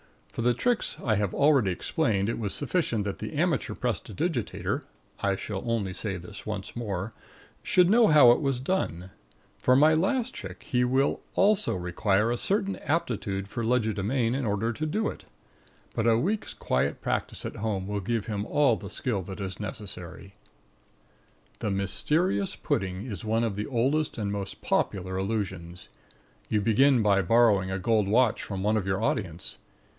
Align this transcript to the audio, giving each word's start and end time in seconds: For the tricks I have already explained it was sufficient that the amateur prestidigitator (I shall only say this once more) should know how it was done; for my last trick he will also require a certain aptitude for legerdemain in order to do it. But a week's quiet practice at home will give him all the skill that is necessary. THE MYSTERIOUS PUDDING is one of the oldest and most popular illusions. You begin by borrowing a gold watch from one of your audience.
For 0.31 0.41
the 0.41 0.55
tricks 0.55 0.97
I 1.03 1.15
have 1.15 1.35
already 1.35 1.71
explained 1.71 2.27
it 2.27 2.39
was 2.39 2.55
sufficient 2.55 3.03
that 3.03 3.19
the 3.19 3.33
amateur 3.33 3.75
prestidigitator 3.75 4.81
(I 5.19 5.35
shall 5.35 5.61
only 5.69 5.93
say 5.93 6.17
this 6.17 6.45
once 6.45 6.73
more) 6.75 7.13
should 7.61 7.89
know 7.89 8.07
how 8.07 8.31
it 8.31 8.39
was 8.41 8.59
done; 8.61 9.11
for 9.59 9.75
my 9.75 9.93
last 9.93 10.33
trick 10.33 10.63
he 10.63 10.83
will 10.85 11.21
also 11.35 11.75
require 11.75 12.31
a 12.31 12.37
certain 12.37 12.77
aptitude 12.77 13.47
for 13.47 13.63
legerdemain 13.63 14.33
in 14.33 14.43
order 14.45 14.73
to 14.73 14.85
do 14.87 15.07
it. 15.09 15.25
But 15.93 16.07
a 16.07 16.17
week's 16.17 16.53
quiet 16.53 17.01
practice 17.01 17.45
at 17.45 17.57
home 17.57 17.85
will 17.85 17.99
give 17.99 18.25
him 18.25 18.45
all 18.45 18.77
the 18.77 18.89
skill 18.89 19.21
that 19.23 19.41
is 19.41 19.59
necessary. 19.59 20.33
THE 21.59 21.69
MYSTERIOUS 21.69 22.55
PUDDING 22.55 23.05
is 23.05 23.23
one 23.25 23.43
of 23.43 23.55
the 23.57 23.67
oldest 23.67 24.17
and 24.17 24.31
most 24.31 24.61
popular 24.61 25.17
illusions. 25.19 25.89
You 26.49 26.59
begin 26.61 27.03
by 27.03 27.21
borrowing 27.21 27.69
a 27.69 27.77
gold 27.77 28.07
watch 28.07 28.41
from 28.41 28.63
one 28.63 28.77
of 28.77 28.87
your 28.87 29.03
audience. 29.03 29.57